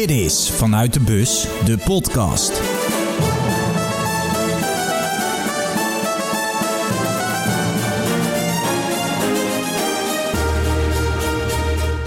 [0.00, 2.50] Dit is Vanuit de Bus, de podcast.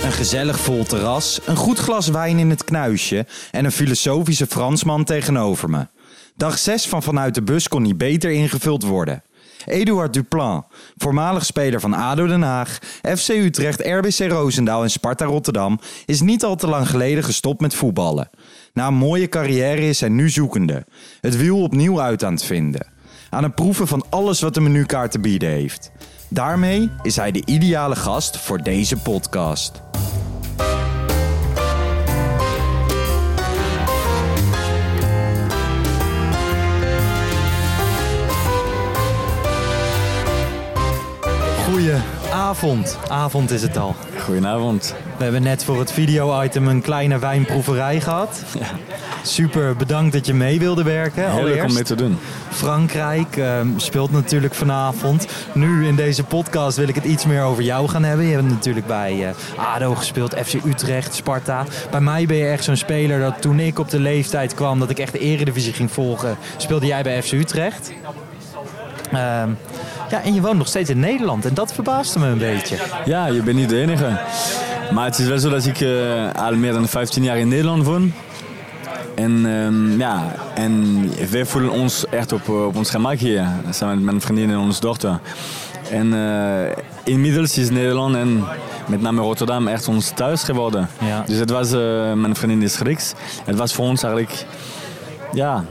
[0.04, 5.04] Een gezellig vol terras, een goed glas wijn in het knuisje en een filosofische Fransman
[5.04, 5.88] tegenover me.
[6.36, 9.23] Dag 6 van Vanuit de Bus kon niet beter ingevuld worden.
[9.66, 10.66] Eduard Duplan,
[10.98, 16.43] voormalig speler van ADO Den Haag, FC Utrecht, RBC Roosendaal en Sparta Rotterdam, is niet
[16.43, 18.29] al te lang geleden gestopt met voetballen.
[18.74, 20.86] Na een mooie carrière is hij nu zoekende,
[21.21, 22.88] het wiel opnieuw uit aan het vinden.
[23.29, 25.91] Aan het proeven van alles wat de menukaart te bieden heeft.
[26.30, 29.93] Daarmee is hij de ideale gast voor deze podcast.
[41.64, 42.98] Goedenavond.
[43.08, 43.95] Avond is het al.
[44.23, 44.95] Goedenavond.
[45.17, 48.44] We hebben net voor het video-item een kleine wijnproeverij gehad.
[48.59, 48.66] Ja.
[49.23, 51.31] Super, bedankt dat je mee wilde werken.
[51.31, 52.17] Heel leuk om mee te doen.
[52.50, 55.28] Frankrijk ehm, speelt natuurlijk vanavond.
[55.53, 58.25] Nu in deze podcast wil ik het iets meer over jou gaan hebben.
[58.25, 61.66] Je hebt natuurlijk bij eh, ADO gespeeld, FC Utrecht, Sparta.
[61.92, 64.80] Bij mij ben je echt zo'n speler dat toen ik op de leeftijd kwam...
[64.80, 67.92] dat ik echt de eredivisie ging volgen, speelde jij bij FC Utrecht.
[69.11, 69.50] Ehm,
[70.14, 71.45] ja, en je woont nog steeds in Nederland.
[71.45, 72.78] En dat verbaasde me een beetje.
[73.06, 74.20] Ja, je bent niet de enige.
[74.92, 77.86] Maar het is wel zo dat ik eh, al meer dan 15 jaar in Nederland
[77.86, 78.14] woon.
[79.16, 83.47] En ehm, ja, en wij voelen ons echt op, eh, op ons gemak hier.
[83.70, 85.20] Samen met mijn vriendin en onze dochter.
[85.89, 88.44] En eh, inmiddels is Nederland en
[88.88, 90.89] met name Rotterdam echt ons thuis geworden.
[91.00, 91.23] Ja.
[91.25, 91.72] Dus het was,
[92.16, 93.14] mijn vriendin is Grieks.
[93.45, 94.45] Het was voor ons eigenlijk,
[95.31, 95.66] ja,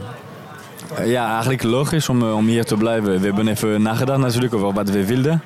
[1.05, 3.19] ja, eigenlijk logisch om, eh, om hier te blijven.
[3.19, 5.43] We hebben even nagedacht natuurlijk over wat we wilden.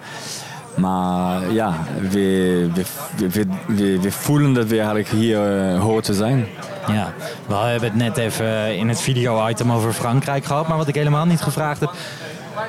[0.76, 1.74] Maar ja,
[2.10, 2.70] we,
[3.16, 3.30] we,
[3.68, 6.46] we, we, voelen dat we eigenlijk hier eh, horen te zijn.
[6.88, 7.14] Ja,
[7.48, 10.68] we hebben het net even in het video-item over Frankrijk gehad.
[10.68, 11.92] Maar wat ik helemaal niet gevraagd heb.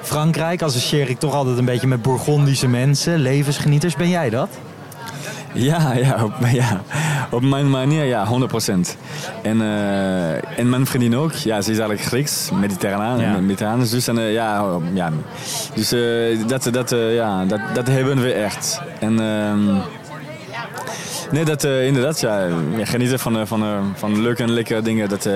[0.02, 3.96] Frankrijk associeer ik toch altijd een beetje met Bourgondische mensen, levensgenieters.
[3.96, 4.48] Ben jij dat?
[5.52, 6.80] Ja, ja, op, ja,
[7.30, 8.96] op mijn manier, ja, 100%.
[9.42, 11.32] En, eh, en mijn vriendin ook.
[11.32, 13.76] Ja, ze is eigenlijk Grieks, mediterraan, Ja.
[13.76, 15.10] Dus, en, eh, ja, ja,
[15.74, 16.00] dus eh,
[16.46, 18.80] dat, dat, ja, dat, dat hebben we echt.
[19.00, 19.64] En ehm,
[21.30, 22.46] nee, dat inderdaad, ja,
[22.82, 25.28] genieten van, van, van leuke en lekkere dingen, dat,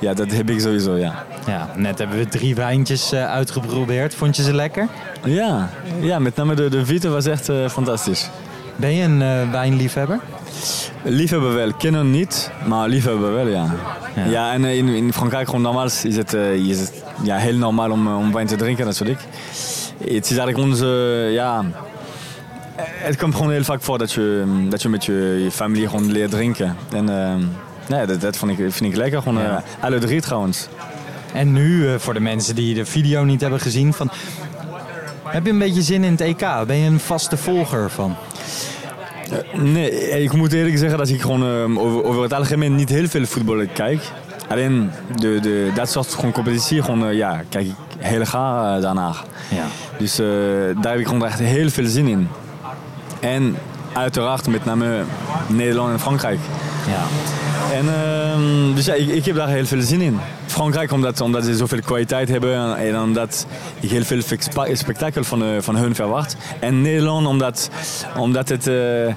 [0.00, 1.24] ja, dat heb ik sowieso, ja.
[1.46, 4.14] Ja, net hebben we drie wijntjes uitgeprobeerd.
[4.14, 4.88] Vond je ze lekker?
[5.24, 8.30] Ja, ja met name de, de Vite was echt fantastisch.
[8.76, 10.20] Ben je een eh, wijnliefhebber?
[11.02, 13.74] Liefhebben wel, kennen niet, maar liefhebben wel, ja.
[14.16, 14.24] Ja.
[14.24, 16.92] Ja, en eh, in, in Frankrijk gewoon normaal is het, eh, is het
[17.22, 19.20] ja, heel normaal om, om wijn te drinken natuurlijk.
[19.98, 20.86] Het is eigenlijk onze,
[21.32, 21.64] ja...
[22.76, 26.12] Het komt gewoon heel vaak voor dat je, dat je met je, je familie gewoon
[26.12, 26.76] leert drinken.
[26.92, 27.06] En
[27.88, 29.22] ja, dat, dat vind, ik, vind ik lekker.
[29.22, 29.56] Gewoon, Ja.
[29.78, 30.68] eh, alle drie trouwens.
[31.32, 34.10] En nu, voor de mensen die de video niet hebben gezien, van,
[35.24, 36.46] heb je een beetje zin in het EK?
[36.66, 38.16] Ben je een vaste volger van?
[39.52, 39.90] Nee,
[40.22, 43.26] ik moet eerlijk zeggen dat ik gewoon eh, over, over het algemeen niet heel veel
[43.26, 44.00] voetbal kijk.
[44.48, 48.82] Alleen de, de, dat soort gewoon competitie, gewoon, eh, ja, kijk ik heel graag eh,
[48.82, 49.24] daarnaar.
[49.48, 49.64] Ja.
[49.98, 50.26] Dus eh,
[50.80, 52.28] daar heb ik gewoon echt heel veel zin in.
[53.20, 53.56] En
[53.92, 55.02] uiteraard met name
[55.46, 56.38] Nederland en Frankrijk.
[56.86, 57.02] ja.
[57.74, 60.18] En, ehm, dus ja, ik, ik heb daar heel veel zin in.
[60.46, 63.46] Frankrijk omdat, omdat ze zoveel kwaliteit hebben en omdat
[63.80, 66.36] ik heel veel spe- spektakel van, eh, van hun verwacht.
[66.60, 67.70] En Nederland omdat,
[68.16, 69.14] omdat het eh,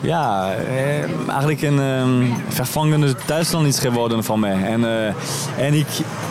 [0.00, 4.62] ja, eh, eigenlijk een ehm, vervangende thuisland is geworden van mij.
[4.64, 4.84] En,
[5.58, 5.88] en ik,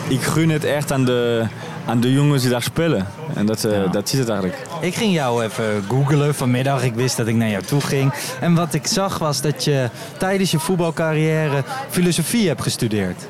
[0.08, 1.44] ik gun het echt aan de,
[1.86, 3.06] aan de jongens die daar spelen.
[3.34, 3.86] En dat, Ja.
[3.86, 4.62] dat is het eigenlijk.
[4.80, 6.82] Ik ging jou even googlen vanmiddag.
[6.84, 8.12] Ik wist dat ik naar jou toe ging.
[8.40, 13.26] En wat ik zag was dat je tijdens je voetbalcarrière filosofie hebt gestudeerd.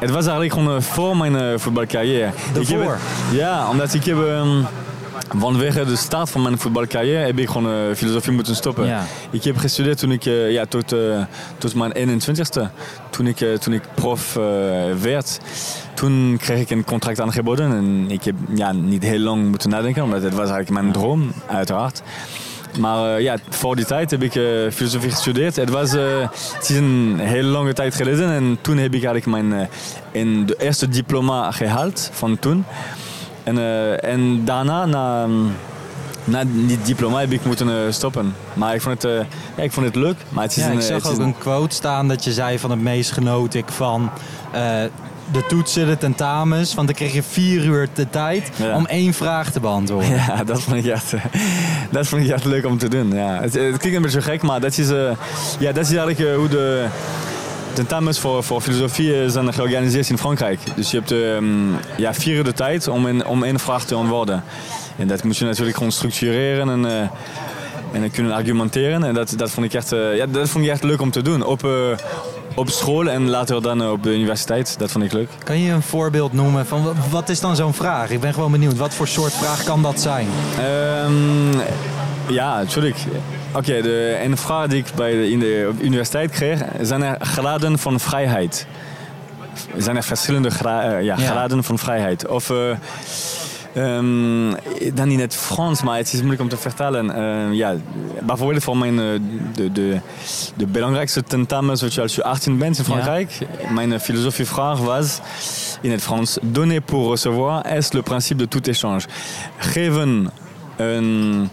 [0.00, 2.30] Het was eigenlijk gewoon eh, voor mijn eh, voetbalcarrière.
[2.54, 2.98] Daarvoor?
[3.32, 4.16] ja, omdat ik heb...
[4.26, 4.62] ehm,
[5.38, 8.86] vanwege de start van mijn voetbalcarrière heb ik gewoon eh, filosofie moeten stoppen.
[8.86, 9.04] Ja.
[9.30, 11.22] Ik heb gestudeerd toen ik, eh, ja, tot, eh,
[11.58, 12.70] tot mijn 21ste.
[13.10, 14.34] Toen ik, toen ik prof
[15.00, 15.40] werd.
[15.94, 17.72] Toen kreeg ik een contract aangeboden.
[17.72, 21.32] En ik heb ja, niet heel lang moeten nadenken, omdat het was eigenlijk mijn droom,
[21.46, 22.02] uiteraard.
[22.78, 24.32] Maar ja, voor die tijd heb ik
[24.72, 25.56] filosofie gestudeerd.
[25.56, 28.30] Het, was, het is een hele lange tijd geleden.
[28.30, 29.68] En toen heb ik eigenlijk mijn
[30.12, 32.64] in de eerste diploma gehaald van toen.
[33.46, 35.26] En, eh, en daarna, na,
[36.24, 38.34] na die diploma, heb ik moeten eh, stoppen.
[38.54, 39.26] Maar ik vond het, eh,
[39.56, 40.16] ja, ik vond het leuk.
[40.28, 42.58] Maar het is Ja, een, ik zag ook een- een quote staan dat je zei
[42.58, 44.10] van het meest genoot ik van
[45.32, 46.74] de toetsen, de tentamens.
[46.74, 48.76] Want dan kreeg je vier uur de tijd Ja.
[48.76, 50.10] om één vraag te beantwoorden.
[50.26, 51.12] Ja, dat vond ik echt,
[51.90, 53.10] dat vond ik echt leuk om te doen.
[53.12, 53.40] Ja.
[53.40, 54.88] Het, het klinkt een beetje gek, maar dat is,
[55.58, 56.86] ja, dat is eigenlijk hoe de,
[57.76, 60.58] tentamens voor, voor filosofie eh, zijn georganiseerd in Frankrijk.
[60.74, 61.46] Dus je hebt ehm,
[61.96, 64.44] ja, vier uur de tijd om, in, om één vraag te antwoorden.
[64.96, 69.04] En dat moet je natuurlijk gewoon structureren en, uh, en kunnen argumenteren.
[69.04, 71.22] En dat, dat, vond ik echt, uh, ja, dat vond ik echt leuk om te
[71.22, 71.44] doen.
[71.44, 71.70] Op, uh,
[72.54, 74.78] op school en later dan op de universiteit.
[74.78, 75.28] Dat vond ik leuk.
[75.44, 78.10] Kan je een voorbeeld noemen van wat is dan zo'n vraag?
[78.10, 78.76] Ik ben gewoon benieuwd.
[78.76, 80.28] Wat voor soort vraag kan dat zijn?
[81.04, 81.60] Um,
[82.28, 82.96] ja, natuurlijk.
[83.48, 87.16] Oké, okay, de ene vraag die ik bij de, in de universiteit kreeg, zijn er
[87.20, 88.66] graden van vrijheid.
[89.76, 91.62] Zijn er verschillende gra ja, graden ja.
[91.62, 92.28] van vrijheid?
[92.28, 92.76] Of uh,
[93.76, 94.54] um,
[94.94, 97.06] dan in het Frans, maar het is moeilijk om te vertalen.
[97.06, 97.74] Uh, ja,
[98.22, 99.20] bijvoorbeeld voor mijn, uh,
[99.54, 100.00] de, de,
[100.56, 103.70] de belangrijkste tentamens, weet je, als je 18 bent in Frankrijk, ja.
[103.70, 105.20] mijn filosofievraag was
[105.80, 109.00] in het Frans: Donner pour recevoir est le principe de tout échange.
[109.58, 110.30] Geven
[110.76, 111.50] een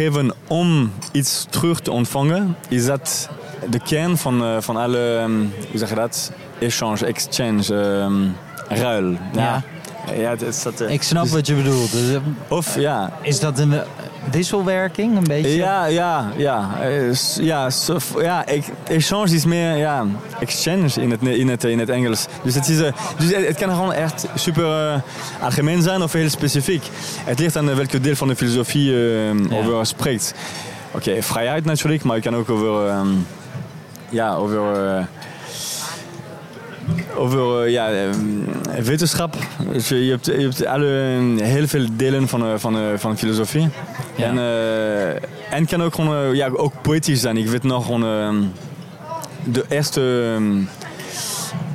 [0.00, 3.28] geven om iets terug te ontvangen, is dat
[3.70, 6.32] de kern van, uh, van alle, um, hoe zeg je dat?
[6.58, 8.36] Exchange, exchange, um,
[8.68, 9.10] ruil.
[9.10, 9.62] Ja.
[10.06, 10.12] ja.
[10.12, 11.92] ja het is dat, uh, Ik snap dus, wat je bedoelt.
[11.92, 12.18] Dus,
[12.48, 13.12] of ja.
[13.22, 13.72] Is dat een
[14.30, 15.56] wisselwerking een beetje?
[15.56, 16.68] Ja, ja, ja.
[17.40, 18.44] Ja, so, ja
[18.84, 20.06] exchange is meer ja,
[20.40, 22.26] exchange in het, in het, in het Engels.
[22.42, 22.76] Dus het, is,
[23.18, 25.00] dus het kan gewoon echt super uh,
[25.42, 26.82] algemeen zijn of heel specifiek.
[27.24, 29.56] Het ligt aan welke deel van de filosofie uh, ja.
[29.56, 30.34] over spreekt.
[30.92, 32.88] Oké, okay, vrijheid natuurlijk, maar je kan ook over...
[32.88, 33.26] Um,
[34.08, 34.84] ja, over...
[34.84, 35.04] Uh,
[37.20, 37.90] over ja,
[38.82, 39.36] wetenschap.
[39.72, 40.86] Dus je, hebt, je hebt alle,
[41.42, 43.68] heel veel delen van, van, van filosofie.
[44.14, 44.24] Ja.
[44.24, 44.38] En,
[45.50, 47.36] en kan ook gewoon ja, ook poëtisch zijn.
[47.36, 48.46] Ik weet nog gewoon uh,
[49.44, 50.00] de eerste.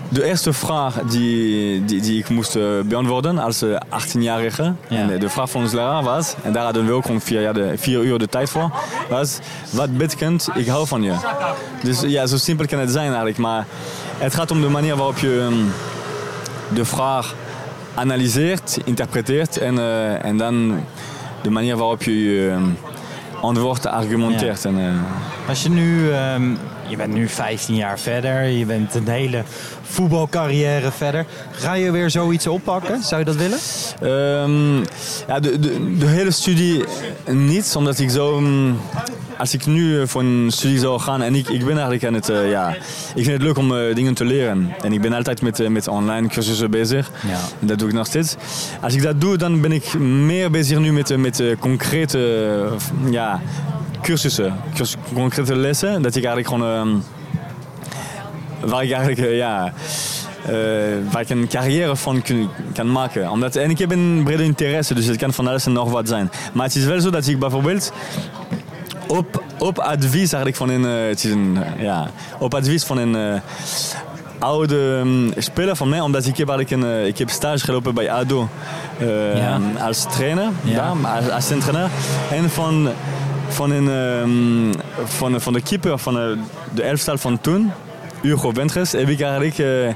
[0.09, 5.07] de eerste vraag die, die, die ik moest beantwoorden als 18-jarige, ja.
[5.07, 7.53] de, de, vraag van onze leraar was, en daar hadden we ook gewoon vier, ja,
[7.53, 8.71] de, vier uur de tijd voor,
[9.09, 9.39] was:
[9.69, 11.13] wat betekent ik hou van je?
[11.83, 13.65] Dus ja, zo simpel kan het zijn eigenlijk, maar
[14.17, 15.71] het gaat om de manier waarop je um,
[16.73, 17.35] de vraag
[17.95, 20.83] analyseert, interpreteert en, uh, en dan
[21.41, 22.77] de manier waarop je je um,
[23.41, 24.63] antwoord argumenteert.
[24.63, 24.69] Ja.
[24.69, 26.57] En, uh, Als je nu, um,
[26.87, 29.43] je bent nu 15 jaar verder, je bent een hele
[29.81, 31.25] voetbalcarrière verder.
[31.51, 33.03] Ga je weer zoiets oppakken?
[33.03, 33.59] Zou je dat willen?
[34.41, 34.83] Um,
[35.27, 36.83] ja, de, de, de, hele studie
[37.29, 38.37] niet, omdat ik zo.
[38.37, 38.77] Um,
[39.37, 42.29] als ik nu voor een studie zou gaan en ik, ik ben eigenlijk aan het.
[42.29, 42.69] Uh, ja,
[43.15, 44.73] ik vind het leuk om uh, dingen te leren.
[44.81, 47.11] En ik ben altijd met, uh, met online cursussen bezig.
[47.27, 47.39] Ja.
[47.59, 48.35] Dat doe ik nog steeds.
[48.81, 52.69] Als ik dat doe, dan ben ik meer bezig nu met, met concrete
[53.09, 53.41] ja,
[54.01, 56.01] cursussen, cursus, concrete lessen.
[56.01, 57.03] Dat ik eigenlijk gewoon
[58.59, 59.73] waar ik eigenlijk ja,
[60.49, 60.53] uh,
[61.11, 63.29] waar ik een carrière van kun, kan maken.
[63.29, 66.07] Omdat, en ik heb een brede interesse, dus het kan van alles en nog wat
[66.07, 66.31] zijn.
[66.53, 67.91] Maar het is wel zo dat ik bijvoorbeeld
[69.07, 72.09] op, op advies eigenlijk van een, uh, het is een ja,
[72.39, 73.39] op advies van een uh,
[74.39, 77.93] oude um, speler van mij, omdat ik heb eigenlijk een, uh, ik heb stage gelopen
[77.93, 78.49] bij ADO
[79.35, 79.59] ja.
[79.79, 80.75] als trainer, ja.
[80.75, 81.89] daar, als assistent-trainer.
[82.31, 82.89] En van,
[83.47, 84.71] van, een, um,
[85.05, 86.37] van, van de keeper van de,
[86.73, 87.71] de elftal van toen,
[88.25, 89.87] Hugo Ventres, heb ik eigenlijk uh,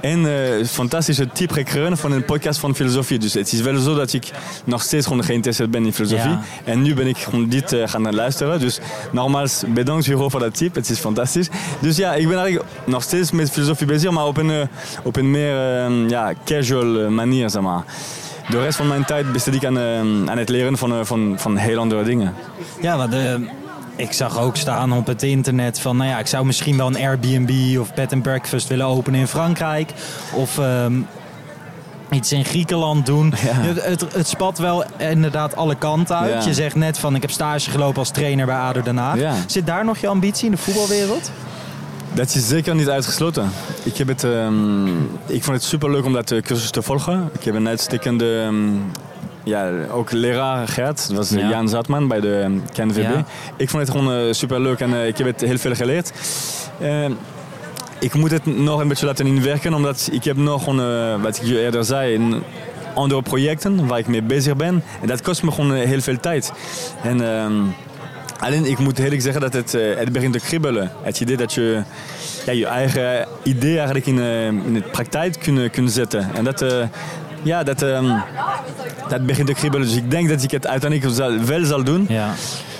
[0.00, 3.18] een uh, fantastische tip gekregen van een podcast van filosofie.
[3.18, 4.30] Dus het is wel zo dat ik
[4.64, 6.30] nog steeds gewoon geïnteresseerd ben in filosofie.
[6.30, 6.42] Ja.
[6.64, 8.60] En nu ben ik gewoon dit uh, gaan luisteren.
[8.60, 8.78] Dus
[9.12, 10.74] nogmaals, bedankt Hugo voor dat tip.
[10.74, 11.48] Het is fantastisch.
[11.80, 14.68] Dus ja, ik ben eigenlijk nog steeds met filosofie bezig, maar op een,
[15.02, 17.84] op een meer ja, casual manier, zeg maar
[18.48, 19.78] de rest van mijn tijd besteed ik aan,
[20.30, 22.34] aan het leren van, van, van heel andere dingen.
[22.80, 23.48] Ja, de,
[23.98, 26.96] ik zag ook staan op het internet van, nou ja, ik zou misschien wel een
[26.96, 29.92] Airbnb of bed and breakfast willen openen in Frankrijk.
[30.32, 31.06] Of um,
[32.10, 33.34] iets in Griekenland doen.
[33.44, 33.52] Ja.
[33.80, 36.42] Het, het, spat wel inderdaad alle kanten uit.
[36.42, 36.48] Ja.
[36.48, 39.18] Je zegt net van, ik heb stage gelopen als trainer bij ADO Den Haag.
[39.18, 39.34] Ja.
[39.46, 41.30] Zit daar nog je ambitie in de voetbalwereld?
[42.12, 43.50] Dat is zeker niet uitgesloten.
[43.82, 47.30] Ik, heb het, um, ik vond het super leuk om dat cursus te volgen.
[47.38, 48.82] Ik heb een uitstekende um,
[49.42, 51.48] ja, ook leraar Gert, dat was ja.
[51.48, 53.02] Jan Zatman bij de KNVB.
[53.02, 53.24] Ja.
[53.56, 56.12] Ik vond het gewoon uh, super leuk en uh, ik heb het heel veel geleerd.
[56.82, 57.04] Uh,
[57.98, 61.42] ik moet het nog een beetje laten inwerken, omdat ik heb nog, gewoon, wat ik
[61.42, 62.42] je eerder zei,
[62.94, 64.82] andere projecten waar ik mee bezig ben.
[65.00, 66.52] En dat kost me gewoon heel veel tijd.
[67.02, 67.20] En,
[68.38, 70.90] alleen ik moet eerlijk zeggen dat het, het begint te kribbelen.
[71.02, 71.82] Het idee dat je
[72.46, 74.18] ja, je eigen idee eigenlijk in,
[74.64, 76.28] in de praktijk kunt, kunt zetten.
[76.34, 76.64] En dat,
[77.42, 78.22] ja, dat, um,
[79.08, 79.86] dat begint te kriebelen.
[79.86, 82.06] Dus ik denk dat ik het uiteindelijk wel zal doen.
[82.08, 82.34] Ja.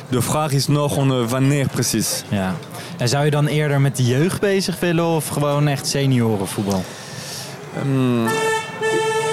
[0.08, 2.24] De vraag is nog uh, wanneer precies.
[2.28, 2.54] Ja.
[2.96, 6.84] En zou je dan eerder met de jeugd bezig willen of gewoon echt seniorenvoetbal?
[7.86, 8.26] Um,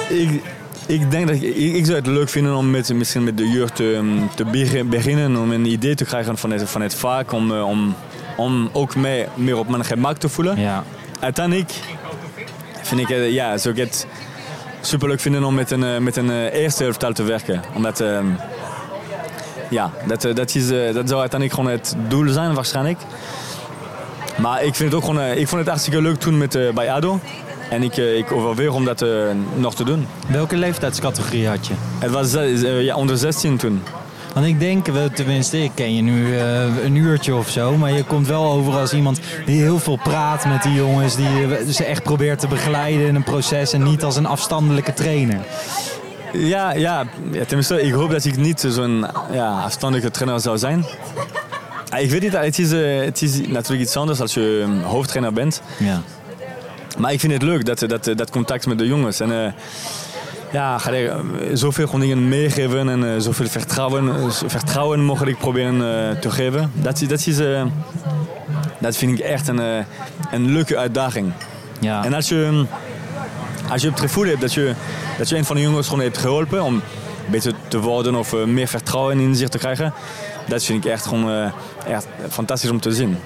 [0.09, 0.41] ik,
[0.85, 3.75] ik denk dat ik, ik, zou het leuk vinden om met, misschien met de jeugd
[3.75, 4.45] te, te
[4.89, 7.95] beginnen, om een idee te krijgen van het, van het vak, om, om
[8.35, 10.59] om ook mij meer op mijn gemak te voelen.
[10.59, 10.83] Ja.
[11.19, 11.71] Uiteindelijk
[12.81, 14.07] vind ik eh, ja, het
[14.87, 17.61] superleuk vinden om met een, eh, met een eh, eerste elftal te werken.
[17.75, 18.25] Omdat ehm,
[19.69, 22.99] ja, dat, eh, dat, is, dat zou uiteindelijk gewoon het doel zijn waarschijnlijk.
[24.37, 27.19] Maar ik vind het ook gewoon, ik vond het hartstikke leuk toen met, bij ADO.
[27.69, 29.05] En ik, ik overweeg om dat
[29.55, 30.07] nog te doen.
[30.27, 31.73] Welke leeftijdscategorie had je?
[31.99, 32.35] Het was
[32.81, 33.81] ja, onder 16 toen.
[34.35, 37.91] Want ik denk, wel, tenminste, ik ken je nu eh, een uurtje of zo, maar
[37.91, 41.67] je komt wel over als iemand die heel veel praat met die jongens, die eh,
[41.67, 45.39] ze echt probeert te begeleiden in een proces en niet als een afstandelijke trainer.
[46.33, 47.05] Ja, ja,
[47.47, 50.85] tenminste, ik hoop dat ik niet zo'n ja, afstandelijke trainer zou zijn.
[51.89, 54.89] Ah, Ik weet niet, het is, eh, het is natuurlijk iets anders als je eh,
[54.89, 55.61] hoofdtrainer bent.
[55.77, 56.01] Ja.
[56.97, 59.19] Maar ik vind het leuk, dat, dat, dat contact met de jongens.
[59.19, 59.55] En
[60.51, 61.17] ja, ga er, eh,
[61.53, 66.71] zoveel dingen meegeven en eh, zoveel vertrouwen, vertrouwen mogelijk proberen eh, te geven.
[66.73, 67.63] Dat, is- dat, is, eh,
[68.79, 69.59] dat vind ik echt een,
[70.31, 71.31] een leuke uitdaging.
[71.79, 72.03] Ja.
[72.05, 72.65] En als je,
[73.69, 74.73] als je het gevoel hebt dat je,
[75.17, 76.81] dat je een van de jongens gewoon hebt geholpen om
[77.25, 79.93] beter te worden of eh, meer vertrouwen in zich te krijgen,
[80.47, 81.51] dat vind ik echt gewoon eh,
[81.93, 83.17] echt fantastisch om te zien.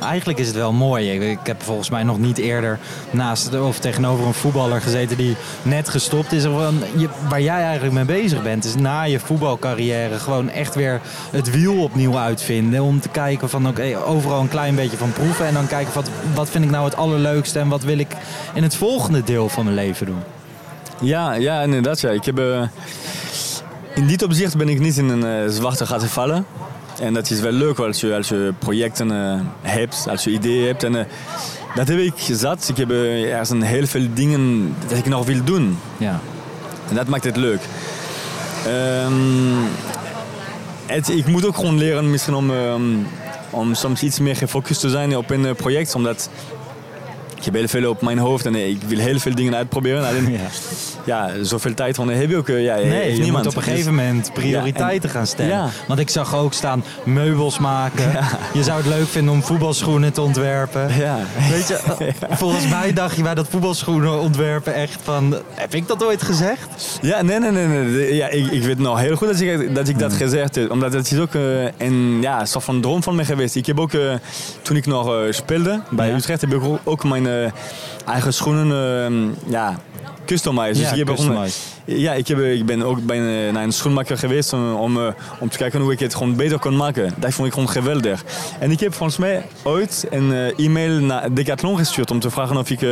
[0.00, 1.10] Eigenlijk is het wel mooi.
[1.30, 2.78] Ik, heb volgens mij nog niet eerder
[3.10, 6.46] naast of tegenover een voetballer gezeten die net gestopt is.
[6.46, 10.74] Of een- je- waar jij eigenlijk mee bezig bent, is na je voetbalcarrière gewoon echt
[10.74, 11.00] weer
[11.30, 12.82] het wiel opnieuw uitvinden.
[12.82, 15.46] Om te kijken van oké, overal een klein beetje van proeven.
[15.46, 18.10] En dan kijken wat, wat vind ik nou het allerleukste en wat wil ik
[18.54, 20.22] in het volgende deel van mijn leven doen.
[21.00, 22.00] Ja, ja inderdaad.
[22.00, 22.10] Ja.
[22.10, 22.62] Ik heb, eh,
[23.98, 26.46] in dit opzicht ben ik niet in een eh, zwarte gat gevallen.
[27.00, 30.66] En dat is wel leuk als je, als je projecten eh, hebt, als je ideeën
[30.66, 30.84] hebt.
[30.84, 31.04] En, eh,
[31.74, 32.68] dat heb ik zat.
[32.68, 35.78] Ik heb er zijn heel veel dingen dat ik nog wil doen.
[35.96, 36.20] Ja.
[36.88, 37.60] En dat maakt het leuk.
[38.66, 39.12] Ehm,
[40.86, 42.82] het, ik moet ook gewoon leren misschien om, ehm,
[43.50, 45.94] om soms iets meer gefocust te zijn op een project.
[45.94, 46.30] Omdat
[47.38, 50.06] ik heb heel veel op mijn hoofd en eh, ik wil heel veel dingen uitproberen.
[50.08, 50.38] Alleen, Ja.
[51.04, 52.48] ja, zoveel tijd van heb je ook.
[52.48, 53.44] eh, Ja, Nee, heeft je niemand.
[53.44, 55.50] moet op een gegeven moment prioriteiten Ja, en- gaan stellen.
[55.56, 55.68] ja.
[55.88, 58.10] Want ik zag ook staan meubels maken.
[58.52, 60.96] Je zou het leuk vinden om voetbalschoenen te ontwerpen.
[60.96, 61.18] Ja.
[61.50, 61.78] Weet je,
[62.30, 65.36] volgens mij dacht je bij dat voetbalschoenen ontwerpen echt van...
[65.54, 66.98] Heb ik dat ooit gezegd?
[67.02, 67.66] Ja, nee, nee, nee.
[67.66, 68.14] nee.
[68.14, 70.70] Ja, ik, ik weet nog heel goed dat ik dat, ik dat gezegd heb.
[70.70, 71.42] Omdat het is ook eh,
[71.78, 73.54] een ja, soort van droom van mij geweest.
[73.56, 74.00] Ik heb ook, eh,
[74.62, 76.14] toen ik nog eh, speelde bij.
[76.14, 77.27] Utrecht, heb ik ook, ook mijn eh,
[78.06, 79.74] eigen schoenen eh, ja,
[80.28, 80.76] customized.
[80.76, 81.16] Ja, dus ik, heb
[81.84, 85.12] ja, ik, heb, ik ben ook bij een, naar een schoenmaker geweest om, om, eh,
[85.40, 87.14] om te kijken hoe ik het gewoon beter kon maken.
[87.16, 88.24] Dat vond ik gewoon geweldig.
[88.58, 92.56] En ik heb volgens mij ooit een eh, e-mail naar Decathlon gestuurd om te vragen
[92.56, 92.90] of ik eh,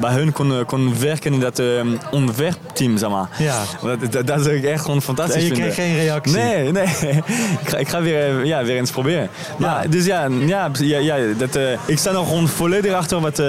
[0.00, 1.66] bij hun kon, kon werken in dat eh,
[2.10, 3.28] ontwerpteam, zeg maar.
[3.38, 3.62] Ja.
[3.82, 5.72] Dat, dat, dat zou ik echt gewoon fantastisch En je vinden.
[5.72, 6.36] kreeg geen reactie?
[6.36, 6.84] Nee, nee.
[7.62, 9.28] ik, ga, ik ga weer, ja, weer eens proberen.
[9.58, 9.88] Maar, Ja.
[9.88, 13.42] Dus ja, ja, ja, ja dat, ik sta nog gewoon volledig achter wat,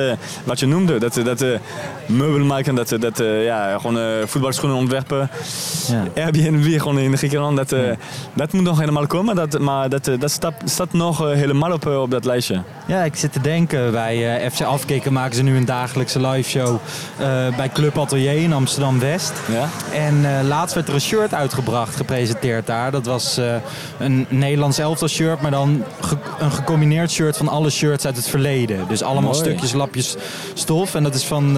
[0.43, 0.97] wat je noemde.
[0.97, 1.45] Dat, dat
[2.05, 5.29] meubel maken, dat, dat eh, ja, gewoon eh, voetbalschoenen ontwerpen.
[5.87, 6.23] Ja.
[6.23, 7.57] Airbnb gewoon in Griekenland.
[7.57, 7.91] Dat, eh,
[8.33, 9.35] dat moet nog helemaal komen.
[9.35, 12.61] Dat, maar dat, dat staat, staat nog helemaal op, op dat lijstje.
[12.87, 13.91] Ja, ik zit te denken.
[13.91, 16.77] Bij FC Afkikken maken ze nu een dagelijkse live show
[17.57, 19.33] bij Club Atelier in Amsterdam-West.
[19.51, 19.69] Ja?
[19.93, 22.91] En laatst werd er een shirt uitgebracht, gepresenteerd daar.
[22.91, 23.39] Dat was
[23.97, 25.83] een Nederlands elftal shirt, maar dan
[26.39, 28.85] een gecombineerd shirt van alle shirts uit het verleden.
[28.87, 29.43] Dus allemaal Mooi.
[29.43, 30.15] stukjes, lapjes
[30.53, 30.95] stof.
[30.95, 31.57] En dat is van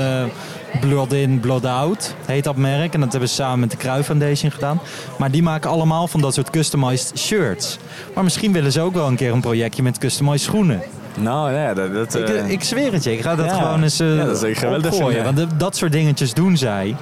[0.79, 2.93] Blood In, Blood Out, heet dat merk.
[2.93, 4.79] En dat hebben ze samen met de Cruyff Foundation gedaan.
[5.17, 7.77] Maar die maken allemaal van dat soort customized shirts.
[8.15, 10.81] Maar misschien willen ze ook wel een keer een projectje met customized schoenen.
[11.19, 11.93] Nou ja, dat...
[11.93, 13.53] dat Ik, eh, ik zweer het je, ik ga dat ja.
[13.53, 15.23] gewoon eens eh Ja, dat geweldig opgooien.
[15.23, 16.95] Want dat soort dingetjes doen zij.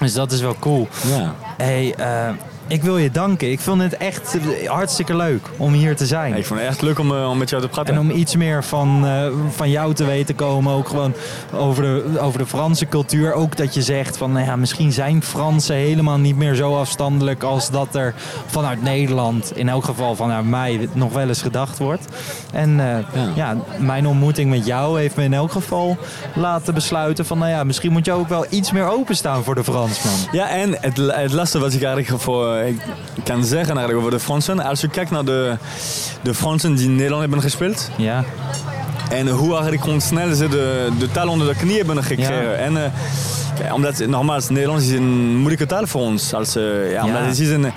[0.00, 0.88] Dus dat is wel cool.
[1.06, 1.34] ja.
[1.56, 2.28] Hey, eh,
[2.68, 3.50] ik wil je danken.
[3.50, 6.34] Ik vond het echt eh, hartstikke leuk om hier te zijn.
[6.34, 7.94] Ik vond het echt leuk om, eh, om met jou te praten.
[7.94, 10.72] En om iets meer van, eh, van jou te weten komen.
[10.72, 11.14] Ook gewoon
[11.54, 13.32] over de, over de Franse cultuur.
[13.32, 17.42] Ook dat je zegt van nou ja, misschien zijn Fransen helemaal niet meer zo afstandelijk
[17.42, 18.14] als dat er
[18.46, 22.06] vanuit Nederland, in elk geval vanuit mij, nog wel eens gedacht wordt.
[22.52, 23.04] En Ja.
[23.34, 23.56] ja.
[23.78, 25.96] mijn ontmoeting met jou heeft me in elk geval
[26.34, 29.64] laten besluiten van nou ja, misschien moet je ook wel iets meer openstaan voor de
[29.64, 30.12] Fransman.
[30.32, 32.80] Ja, en het, het laatste wat ik eigenlijk voor, ik
[33.24, 34.60] kan zeggen eigenlijk over de Fransen.
[34.60, 35.56] Als je kijkt naar de,
[36.22, 37.90] de Fransen die in Nederland hebben gespeeld.
[37.96, 38.24] Ja,
[39.10, 42.42] En hoe eigenlijk gewoon snel ze de, de taal onder de knie hebben gekregen.
[42.42, 42.52] Ja.
[42.52, 46.34] En, eh, omdat nogmaals, Nederlands is een moeilijke taal voor ons.
[46.34, 47.26] Als, eh, ja, omdat Ja.
[47.26, 47.72] het is een, eh,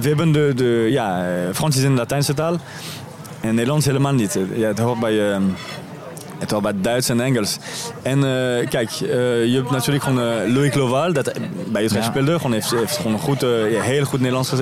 [0.00, 2.56] we hebben de, de ja, eh, Frans is een Latijnse taal.
[3.40, 4.38] En Nederlands helemaal niet.
[4.54, 5.38] Ja, het hoort bij,
[6.42, 7.58] eh, het wat Duits en Engels.
[8.02, 11.32] En uh, kijk, uh, je hebt natuurlijk gewoon uh, Loïc Loval, dat
[11.66, 12.10] bij Utrecht ja.
[12.10, 12.36] speelde.
[12.36, 14.52] Gewoon heeft, heeft gewoon goed, heel goed Nederlands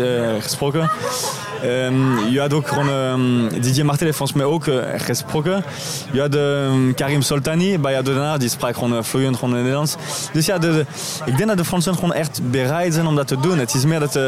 [0.41, 0.91] gesproken.
[1.65, 4.65] Um, je had ook gewoon um, Didier Martel heeft volgens mij ook
[4.97, 5.65] gesproken.
[6.13, 8.03] Je had um, Karim Soltani bij
[8.39, 9.97] die sprak gewoon vloeiend gewoon Nederlands.
[10.33, 10.87] Dus ja, de, de,
[11.25, 13.59] ik denk dat de Fransen gewoon echt bereid zijn om dat te doen.
[13.59, 14.19] Het is meer dat,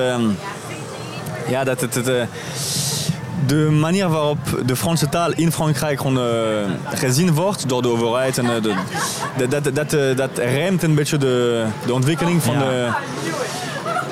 [1.49, 2.29] ja, dat het, het
[3.47, 8.39] de manier waarop de Franse taal in Frankrijk gewoon, uh, gezien wordt door de overheid.
[8.39, 12.55] En, uh, de, dat, dat, dat, uh, dat remt een beetje de, de ontwikkeling van,
[12.55, 12.61] ja.
[12.61, 12.89] de,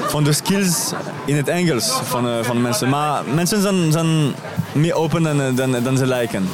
[0.06, 0.92] van de skills
[1.24, 2.88] in het Engels van, van mensen.
[2.88, 4.34] Maar mensen zijn, zijn
[4.72, 6.48] meer open dan, dan, dan ze lijken.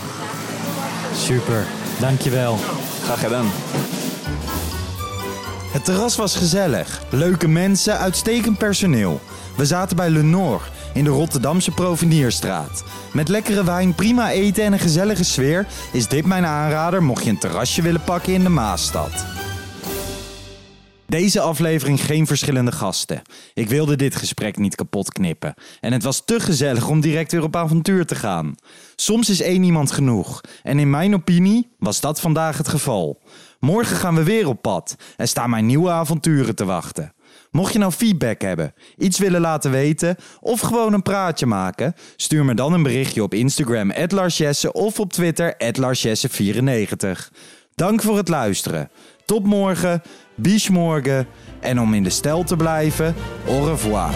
[1.17, 1.65] Super,
[1.99, 2.59] dankjewel.
[3.05, 3.47] Graag gedaan.
[5.73, 7.03] Het terras was gezellig.
[7.11, 9.21] Leuke mensen, uitstekend personeel.
[9.57, 10.63] We zaten bij Le Nord
[10.97, 12.85] in de Rotterdamse Provenierstraat.
[13.13, 17.31] Met lekkere wijn, prima eten en een gezellige sfeer is dit mijn aanrader mocht je
[17.31, 19.25] een terrasje willen pakken in de Maastad.
[21.07, 23.23] Deze aflevering geen verschillende gasten.
[23.55, 25.55] Ik wilde dit gesprek niet kapot knippen.
[25.81, 28.55] En het was te gezellig om direct weer op avontuur te gaan.
[28.95, 30.41] Soms is één iemand genoeg.
[30.63, 33.23] En in mijn opinie was dat vandaag het geval.
[33.61, 37.15] Morgen gaan we weer op pad en staan mijn nieuwe avonturen te wachten.
[37.57, 42.45] Mocht je nou feedback hebben, iets willen laten weten of gewoon een praatje maken, stuur
[42.45, 47.31] me dan een berichtje op Instagram @larsjesse of op Twitter @larsjesse94.
[47.75, 48.91] Dank voor het luisteren.
[49.25, 50.03] Tot morgen,
[50.35, 51.27] bis morgen
[51.61, 53.15] en om in de stijl te blijven,
[53.47, 54.15] au revoir.